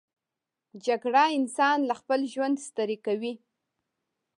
[0.85, 3.33] جګړه انسان له خپل ژوند ستړی کوي